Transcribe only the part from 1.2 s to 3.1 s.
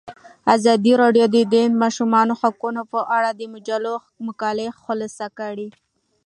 د د ماشومانو حقونه په